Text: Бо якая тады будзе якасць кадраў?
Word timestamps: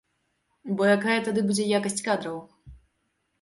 Бо 0.79 0.87
якая 0.97 1.17
тады 1.27 1.43
будзе 1.51 1.67
якасць 1.81 2.01
кадраў? 2.09 2.41